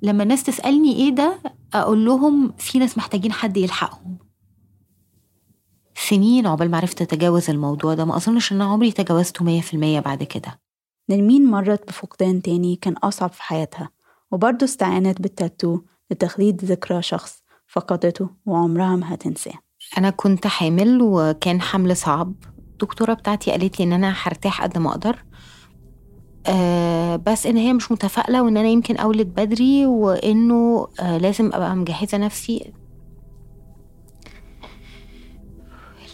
لما 0.03 0.23
الناس 0.23 0.43
تسألني 0.43 0.97
إيه 0.97 1.11
ده 1.11 1.39
أقول 1.75 2.05
لهم 2.05 2.53
في 2.59 2.79
ناس 2.79 2.99
محتاجين 2.99 3.33
حد 3.33 3.57
يلحقهم. 3.57 4.19
سنين 6.09 6.47
عقبال 6.47 6.71
ما 6.71 6.77
عرفت 6.77 7.03
أتجاوز 7.03 7.51
الموضوع 7.51 7.95
ده 7.95 8.05
ما 8.05 8.17
أظنش 8.17 8.53
إن 8.53 8.63
عمري 8.63 8.93
تجاوزته 8.93 9.45
مية 9.45 9.61
في 9.61 9.75
المية 9.75 10.01
بعد 10.01 10.23
كده. 10.23 10.61
نرمين 11.11 11.47
مرت 11.47 11.89
بفقدان 11.89 12.43
تاني 12.43 12.77
كان 12.77 12.93
أصعب 12.93 13.33
في 13.33 13.43
حياتها 13.43 13.91
وبرضه 14.31 14.65
استعانت 14.65 15.21
بالتاتو 15.23 15.81
لتخليد 16.11 16.65
ذكرى 16.65 17.03
شخص 17.03 17.43
فقدته 17.67 18.31
وعمرها 18.47 18.97
ما 18.97 19.15
هتنساه. 19.15 19.55
أنا 19.99 20.11
كنت 20.11 20.47
حامل 20.47 21.03
وكان 21.03 21.61
حمل 21.61 21.97
صعب. 21.97 22.35
الدكتورة 22.59 23.15
بتاعتي 23.15 23.51
قالت 23.51 23.79
لي 23.79 23.85
إن 23.85 23.93
أنا 23.93 24.15
هرتاح 24.23 24.63
قد 24.63 24.79
ما 24.79 24.91
أقدر 24.91 25.25
آه 26.47 27.17
بس 27.17 27.47
إن 27.47 27.57
هي 27.57 27.73
مش 27.73 27.93
متفائلة 27.93 28.43
وإن 28.43 28.57
أنا 28.57 28.69
يمكن 28.69 28.97
أولد 28.97 29.27
بدري 29.27 29.87
وإنه 29.87 30.89
آه 31.01 31.19
لازم 31.19 31.47
أبقى 31.55 31.77
مجهزة 31.77 32.19
نفسي. 32.19 32.73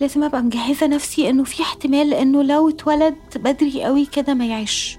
لازم 0.00 0.24
أبقى 0.24 0.42
مجهزة 0.42 0.86
نفسي 0.86 1.30
إنه 1.30 1.44
في 1.44 1.62
احتمال 1.62 2.14
إنه 2.14 2.42
لو 2.42 2.68
اتولد 2.68 3.14
بدري 3.36 3.84
قوي 3.84 4.06
كده 4.06 4.34
ما 4.34 4.46
يعيش. 4.46 4.98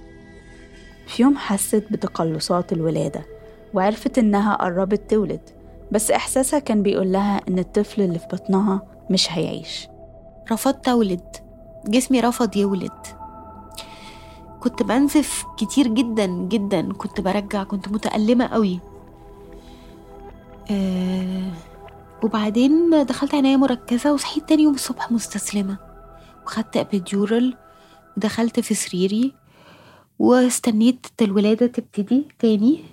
في 1.08 1.24
يوم 1.24 1.38
حست 1.38 1.84
بتقلصات 1.92 2.74
الولادة 2.74 3.26
وعرفت 3.74 4.18
إنها 4.18 4.56
قربت 4.56 5.10
تولد 5.12 5.42
بس 5.92 6.12
إحساسها 6.12 6.60
كان 6.60 6.84
بيقول 6.84 7.12
لها 7.12 7.42
إن 7.48 7.60
الطفل 7.60 8.02
اللي 8.02 8.20
في 8.20 8.26
بطنها 8.34 8.82
مش 9.10 9.32
هيعيش. 9.32 9.88
رفضت 10.52 10.88
أولد. 10.88 11.36
جسمي 11.88 12.20
رفض 12.20 12.58
يولد. 12.58 13.19
كنت 14.60 14.84
بنزف 14.84 15.46
كتير 15.58 15.88
جدا 15.88 16.26
جدا. 16.26 16.94
كنت 16.94 17.22
برجع 17.22 17.64
كنت 17.64 17.88
متألمة 17.88 18.48
قوي. 18.48 18.80
أه 20.72 21.52
وبعدين 22.24 23.06
دخلت 23.06 23.36
عناية 23.36 23.58
مركزة 23.58 24.14
وصحيت 24.14 24.50
تاني 24.50 24.64
يوم 24.64 24.74
الصبح 24.74 25.12
مستسلمة. 25.12 25.78
وخدت 26.46 26.78
ابيديورال 26.78 27.58
ودخلت 28.18 28.60
في 28.60 28.74
سريري 28.74 29.34
واستنيت 30.20 31.08
الولادة 31.22 31.68
تبتدي 31.68 32.28
تاني 32.40 32.84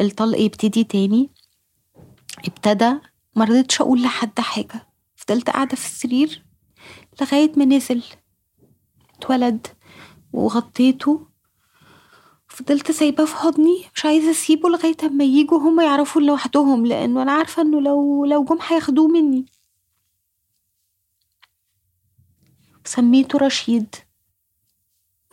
الطلق 0.00 0.38
يبتدي 0.38 0.84
تاني. 0.84 1.30
ابتدى 2.44 2.92
مرضتش 3.36 3.80
أقول 3.80 4.02
لحد 4.02 4.40
حاجة. 4.40 4.86
فضلت 5.16 5.50
قاعدة 5.50 5.76
في 5.76 5.86
السرير 5.86 6.42
لغاية 7.20 7.52
ما 7.56 7.64
نزل. 7.64 8.02
اتولد. 9.18 9.66
وغطيته. 10.32 11.26
فضلت 12.48 12.90
سايباه 12.90 13.24
في 13.24 13.36
حضني 13.36 13.84
مش 13.94 14.04
عايزة 14.06 14.30
أسيبه 14.30 14.68
لغاية 14.68 14.96
أما 15.04 15.24
يجوا 15.24 15.58
هما 15.58 15.84
يعرفوا 15.84 16.22
لوحدهم 16.22 16.86
لأنه 16.86 17.22
أنا 17.22 17.32
عارفة 17.32 17.62
إنه 17.62 17.80
لو 17.80 18.24
لو 18.24 18.44
جم 18.44 18.58
هياخدوه 18.68 19.08
مني. 19.08 19.46
سميته 22.84 23.38
رشيد. 23.38 23.94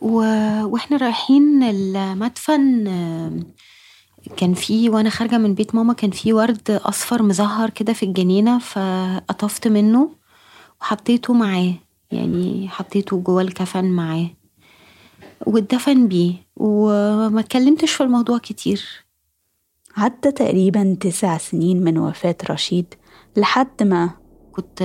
و... 0.00 0.16
وإحنا 0.64 0.96
رايحين 0.96 1.62
المدفن 1.62 2.84
كان 4.36 4.54
في 4.54 4.90
وأنا 4.90 5.10
خارجة 5.10 5.38
من 5.38 5.54
بيت 5.54 5.74
ماما 5.74 5.92
كان 5.92 6.10
في 6.10 6.32
ورد 6.32 6.70
أصفر 6.70 7.22
مزهر 7.22 7.70
كده 7.70 7.92
في 7.92 8.02
الجنينة 8.02 8.58
فقطفت 8.58 9.68
منه 9.68 10.10
وحطيته 10.80 11.32
معاه. 11.32 11.74
يعني 12.10 12.68
حطيته 12.68 13.16
جوه 13.16 13.42
الكفن 13.42 13.84
معاه. 13.84 14.30
واتدفن 15.46 16.08
بيه 16.08 16.34
وما 16.56 17.40
اتكلمتش 17.40 17.92
في 17.92 18.02
الموضوع 18.02 18.38
كتير. 18.38 19.04
عدى 19.96 20.32
تقريبا 20.32 20.96
تسع 21.00 21.38
سنين 21.38 21.84
من 21.84 21.98
وفاة 21.98 22.36
رشيد 22.50 22.94
لحد 23.36 23.82
ما 23.82 24.10
كنت 24.52 24.82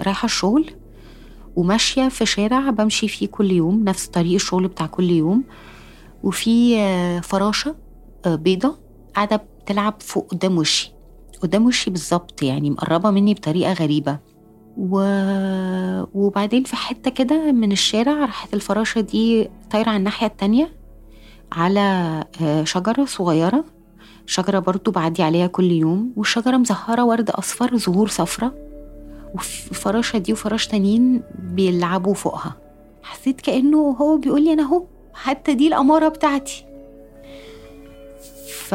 رايحة 0.00 0.26
الشغل 0.26 0.70
وماشية 1.56 2.08
في 2.08 2.26
شارع 2.26 2.70
بمشي 2.70 3.08
فيه 3.08 3.26
كل 3.26 3.50
يوم 3.50 3.84
نفس 3.84 4.06
طريق 4.06 4.34
الشغل 4.34 4.68
بتاع 4.68 4.86
كل 4.86 5.10
يوم. 5.10 5.44
وفي 6.22 6.76
فراشة 7.22 7.76
بيضة 8.26 8.78
قاعدة 9.14 9.36
بتلعب 9.36 9.94
فوق 10.00 10.30
قدام 10.30 10.58
وشي. 10.58 10.92
قدام 11.42 11.66
وشي 11.66 11.90
بالظبط 11.90 12.42
يعني 12.42 12.70
مقربة 12.70 13.10
مني 13.10 13.34
بطريقة 13.34 13.72
غريبة. 13.72 14.18
و... 14.78 15.00
وبعدين 16.14 16.64
في 16.64 16.76
حتة 16.76 17.10
كده 17.10 17.52
من 17.52 17.72
الشارع 17.72 18.12
راحت 18.12 18.54
الفراشة 18.54 19.00
دي 19.00 19.50
طايرة 19.70 19.88
على 19.88 19.96
الناحية 19.96 20.26
التانية 20.26 20.72
على 21.52 22.24
شجرة 22.64 23.04
صغيرة. 23.04 23.64
شجرة 24.26 24.58
برضو 24.58 24.90
بعدي 24.90 25.22
عليها 25.22 25.46
كل 25.46 25.70
يوم. 25.72 26.12
والشجرة 26.16 26.56
مزهرة 26.56 27.04
ورد 27.04 27.30
أصفر 27.30 27.76
زهور 27.76 28.08
صفرة. 28.08 28.54
والفراشة 29.34 30.18
دي 30.18 30.32
وفراش 30.32 30.66
تانيين 30.66 31.22
بيلعبوا 31.38 32.14
فوقها. 32.14 32.56
حسيت 33.02 33.40
كأنه 33.40 33.78
هو 33.78 34.16
بيقول 34.16 34.44
لي 34.44 34.52
أنا 34.52 34.62
أهو 34.62 34.84
حتى 35.14 35.54
دي 35.54 35.68
الأمارة 35.68 36.08
بتاعتي. 36.08 36.64
ف... 38.58 38.74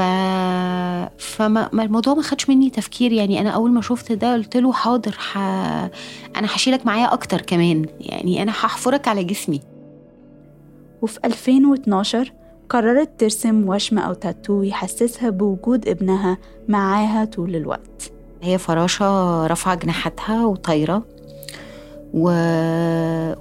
فما 1.18 1.70
الموضوع 1.74 2.14
ما 2.14 2.22
خدش 2.22 2.50
مني 2.50 2.70
تفكير. 2.70 3.12
يعني 3.12 3.42
أنا 3.42 3.50
أول 3.50 3.72
ما 3.72 3.82
شفت 3.82 4.12
ده 4.12 4.34
قلت 4.34 4.58
له 4.58 4.74
حاضر 4.74 5.12
ح... 5.12 5.38
أنا 5.38 6.48
هشيلك 6.56 6.86
معايا 6.86 7.14
أكتر 7.14 7.42
كمان. 7.42 7.86
يعني 8.00 8.42
أنا 8.42 8.52
هحفرك 8.52 9.08
على 9.08 9.24
جسمي. 9.24 9.62
وفي 11.02 11.20
2012 11.26 12.32
قررت 12.70 13.20
ترسم 13.20 13.70
وشم 13.70 14.00
أو 14.00 14.14
تاتو 14.14 14.64
يحسسها 14.64 15.30
بوجود 15.30 15.88
ابنها 15.88 16.38
معاها 16.68 17.26
طول 17.26 17.56
الوقت. 17.56 18.12
هي 18.42 18.58
فراشة 18.58 19.48
رافعة 19.48 19.76
جناحاتها 19.76 20.46
وطايرة. 20.46 21.04
و... 22.14 22.28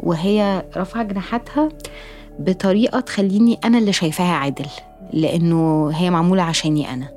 وهي 0.00 0.64
رافعة 0.76 1.02
جناحاتها 1.02 1.68
بطريقة 2.38 3.00
تخليني 3.00 3.58
أنا 3.64 3.78
اللي 3.78 3.92
شايفاها 3.92 4.32
عادل. 4.34 4.66
لأنه 5.12 5.90
هي 5.94 6.10
معمولة 6.10 6.42
عشاني 6.42 6.94
أنا. 6.94 7.08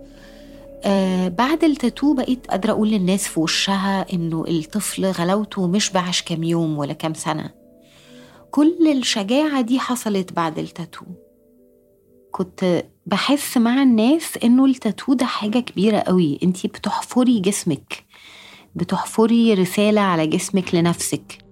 آه 0.84 1.28
بعد 1.28 1.64
التاتو 1.64 2.14
بقيت 2.14 2.48
قادرة 2.48 2.72
أقول 2.72 2.90
للناس 2.90 3.28
في 3.28 3.40
وشها 3.40 4.14
إنه 4.14 4.46
الطفل 4.48 5.06
غلاوته 5.06 5.68
مش 5.68 5.92
بعش 5.92 6.22
كام 6.22 6.44
يوم 6.44 6.78
ولا 6.78 6.94
كام 6.94 7.14
سنة. 7.14 7.50
كل 8.52 8.92
الشجاعة 8.98 9.62
دي 9.62 9.80
حصلت 9.80 10.34
بعد 10.34 10.60
التاتو. 10.60 11.06
كنت 12.32 12.84
بحس 13.06 13.58
مع 13.58 13.84
الناس 13.84 14.38
إنه 14.44 14.66
التاتو 14.66 15.14
ده 15.14 15.26
حاجة 15.26 15.60
كبيرة 15.60 16.00
قوي. 16.00 16.40
انتي 16.44 16.68
بتحفري 16.68 17.40
جسمك. 17.40 18.04
بتحفري 18.76 19.54
رسالة 19.54 20.02
على 20.02 20.28
جسمك 20.28 20.76
لنفسك. 20.76 21.45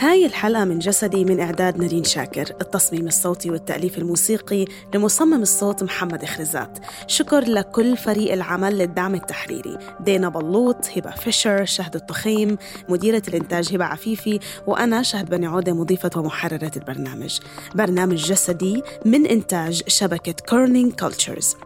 هاي 0.00 0.26
الحلقة 0.26 0.64
من 0.64 0.78
جسدي 0.78 1.24
من 1.24 1.40
إعداد 1.40 1.78
نارين 1.78 2.04
شاكر 2.04 2.54
التصميم 2.60 3.06
الصوتي 3.06 3.50
والتأليف 3.50 3.98
الموسيقي 3.98 4.64
لمصمم 4.94 5.42
الصوت 5.42 5.82
محمد 5.82 6.24
خرزات 6.24 6.78
شكر 7.06 7.40
لكل 7.40 7.96
فريق 7.96 8.32
العمل 8.32 8.78
للدعم 8.78 9.14
التحريري. 9.14 9.78
دينا 10.00 10.28
بلوط 10.28 10.88
هبة 10.96 11.10
فيشر 11.10 11.64
شهد 11.64 11.94
الطخيم 11.94 12.58
مديرة 12.88 13.22
الإنتاج 13.28 13.74
هبة 13.74 13.84
عفيفي 13.84 14.38
وأنا 14.66 15.02
شهد 15.02 15.30
بني 15.30 15.46
عودة 15.46 15.72
مضيفة 15.72 16.10
ومحررة 16.16 16.72
البرنامج. 16.76 17.38
برنامج 17.74 18.24
جسدي 18.24 18.82
من 19.04 19.26
إنتاج 19.26 19.82
شبكة 19.86 20.34
Kerning 20.48 20.92
Cultures 20.92 21.56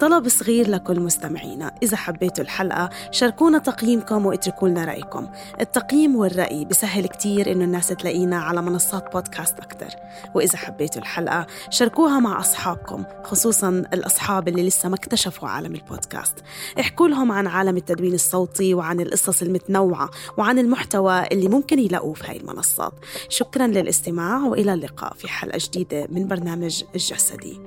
طلب 0.00 0.28
صغير 0.28 0.70
لكل 0.70 1.00
مستمعينا 1.00 1.74
إذا 1.82 1.96
حبيتوا 1.96 2.44
الحلقة 2.44 2.90
شاركونا 3.10 3.58
تقييمكم 3.58 4.26
واتركوا 4.26 4.68
لنا 4.68 4.84
رأيكم. 4.84 5.28
التقييم 5.60 6.16
والرأي 6.16 6.64
بسهل 6.64 7.06
كتير 7.06 7.52
إنه 7.52 7.64
الناس 7.64 7.88
تلاقينا 7.88 8.36
على 8.38 8.62
منصات 8.62 9.12
بودكاست 9.12 9.58
أكتر. 9.58 9.88
وإذا 10.34 10.56
حبيتوا 10.56 11.02
الحلقة 11.02 11.46
شاركوها 11.70 12.20
مع 12.20 12.40
أصحابكم 12.40 13.04
خصوصا 13.24 13.68
الأصحاب 13.68 14.48
اللي 14.48 14.66
لسه 14.66 14.88
ما 14.88 14.94
اكتشفوا 14.94 15.48
عالم 15.48 15.74
البودكاست. 15.74 16.34
احكوا 16.80 17.08
لهم 17.08 17.32
عن 17.32 17.46
عالم 17.46 17.76
التدوين 17.76 18.14
الصوتي 18.14 18.74
وعن 18.74 19.00
القصص 19.00 19.42
المتنوعة 19.42 20.10
وعن 20.38 20.58
المحتوى 20.58 21.26
اللي 21.26 21.48
ممكن 21.48 21.78
يلاقوه 21.78 22.14
في 22.14 22.30
هاي 22.30 22.36
المنصات. 22.36 22.92
شكرا 23.28 23.66
للاستماع 23.66 24.38
وإلى 24.38 24.74
اللقاء 24.74 25.14
في 25.14 25.28
حلقة 25.28 25.58
جديدة 25.62 26.06
من 26.10 26.28
برنامج 26.28 26.84
الجسدي. 26.94 27.60